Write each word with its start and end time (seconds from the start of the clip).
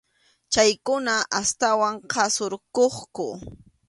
Chaykuna 0.53 1.15
astawan 1.39 1.95
qhasurquqku. 2.11 3.27